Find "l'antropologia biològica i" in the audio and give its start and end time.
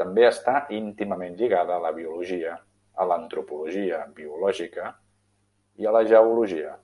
3.14-5.92